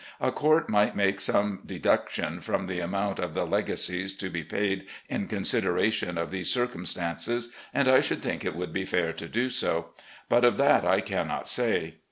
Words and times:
A 0.19 0.31
court 0.31 0.67
might 0.67 0.95
make 0.95 1.19
some 1.19 1.59
deduction 1.63 2.39
from 2.41 2.65
the 2.65 2.79
amount 2.79 3.19
of 3.19 3.35
the 3.35 3.45
legacies 3.45 4.15
to 4.15 4.31
be 4.31 4.43
paid 4.43 4.87
in 5.07 5.27
consideration 5.27 6.17
of 6.17 6.31
these 6.31 6.49
circumstances, 6.49 7.49
and 7.71 7.87
I 7.87 8.01
should 8.01 8.23
think 8.23 8.43
it 8.43 8.55
would 8.55 8.73
be 8.73 8.83
fair 8.83 9.13
to 9.13 9.27
do 9.27 9.47
so. 9.47 9.91
But 10.27 10.43
of 10.43 10.57
that 10.57 10.85
I 10.85 11.01
cannot 11.01 11.47
say. 11.47 11.97